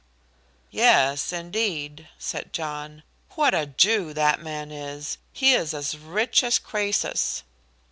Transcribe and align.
"Yes, 0.71 1.31
indeed," 1.31 2.07
said 2.17 2.53
John. 2.53 3.03
"What 3.35 3.53
a 3.53 3.67
Jew 3.67 4.15
that 4.15 4.41
man 4.41 4.71
is! 4.71 5.19
He 5.31 5.53
is 5.53 5.75
as 5.75 5.95
rich 5.95 6.43
as 6.43 6.57
Croesus." 6.57 7.43